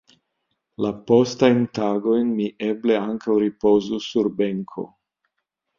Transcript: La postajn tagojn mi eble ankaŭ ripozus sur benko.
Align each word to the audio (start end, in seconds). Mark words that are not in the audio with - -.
La 0.85 0.91
postajn 1.11 1.61
tagojn 1.79 2.33
mi 2.39 2.49
eble 2.71 2.99
ankaŭ 3.03 3.39
ripozus 3.47 4.13
sur 4.15 4.35
benko. 4.41 4.93